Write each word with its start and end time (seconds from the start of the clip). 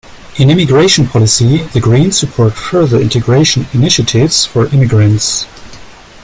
In 0.39 0.49
immigration 0.49 1.05
policy, 1.05 1.57
the 1.73 1.79
greens 1.79 2.17
support 2.17 2.55
further 2.55 2.99
integration 2.99 3.67
initiatives 3.71 4.45
for 4.47 4.65
immigrants. 4.73 5.45